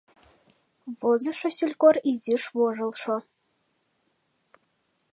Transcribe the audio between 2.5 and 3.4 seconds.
вожылжо.